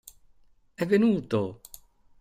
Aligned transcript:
È 0.73 0.83
venuto! 0.87 1.61